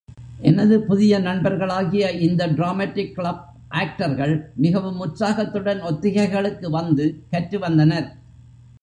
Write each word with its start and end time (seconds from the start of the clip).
எனது 0.41 0.75
புதிய 0.81 1.19
நண்பர்களாகிய 1.19 2.05
இந்த 2.27 2.47
டிராமாடிக் 2.47 3.13
கிளப் 3.13 3.43
ஆக்டர்கள் 3.69 4.51
மிகவும் 4.55 4.99
உற்சாகத்துடன் 4.99 5.81
ஒத்திகைகளுக்கு 5.81 6.69
வந்து 6.69 7.05
கற்று 7.29 7.59
வந்தனர். 7.59 8.09